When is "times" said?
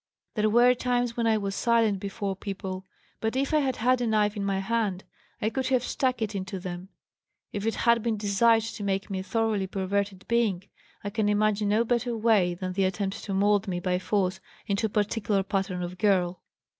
0.73-1.15